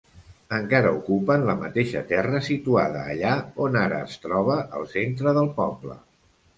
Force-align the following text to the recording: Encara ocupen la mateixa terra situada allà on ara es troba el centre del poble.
Encara 0.59 0.93
ocupen 0.99 1.45
la 1.49 1.55
mateixa 1.59 2.01
terra 2.13 2.41
situada 2.49 3.05
allà 3.13 3.37
on 3.69 3.81
ara 3.85 4.03
es 4.09 4.19
troba 4.27 4.61
el 4.81 4.93
centre 4.99 5.41
del 5.41 5.57
poble. 5.65 6.05